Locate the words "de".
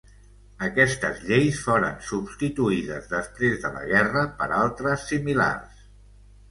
3.67-3.73